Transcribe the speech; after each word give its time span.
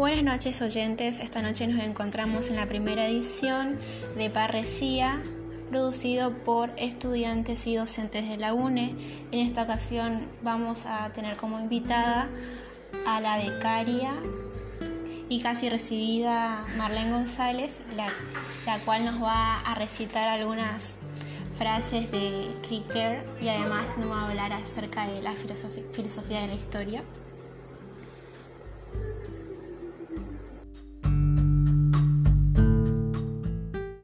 Buenas 0.00 0.24
noches 0.24 0.62
oyentes, 0.62 1.20
esta 1.20 1.42
noche 1.42 1.66
nos 1.66 1.84
encontramos 1.84 2.48
en 2.48 2.56
la 2.56 2.64
primera 2.64 3.06
edición 3.06 3.78
de 4.16 4.30
Parresía, 4.30 5.20
producido 5.68 6.32
por 6.32 6.70
estudiantes 6.78 7.66
y 7.66 7.74
docentes 7.74 8.26
de 8.26 8.38
la 8.38 8.54
UNE. 8.54 8.94
En 9.30 9.40
esta 9.40 9.64
ocasión 9.64 10.22
vamos 10.40 10.86
a 10.86 11.12
tener 11.12 11.36
como 11.36 11.60
invitada 11.60 12.30
a 13.06 13.20
la 13.20 13.36
becaria 13.36 14.14
y 15.28 15.42
casi 15.42 15.68
recibida 15.68 16.64
Marlene 16.78 17.12
González, 17.12 17.82
la, 17.94 18.10
cual 18.86 19.04
nos 19.04 19.22
va 19.22 19.60
a 19.60 19.74
recitar 19.74 20.30
algunas 20.30 20.96
frases 21.58 22.10
de 22.10 22.50
Ricker 22.70 23.22
y 23.42 23.48
además 23.48 23.98
nos 23.98 24.10
va 24.10 24.22
a 24.22 24.28
hablar 24.30 24.54
acerca 24.54 25.06
de 25.06 25.20
la 25.20 25.34
filosofía 25.34 26.40
de 26.40 26.46
la 26.46 26.54
historia. 26.54 27.02